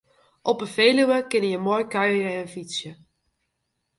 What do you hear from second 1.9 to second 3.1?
kuierje en fytse.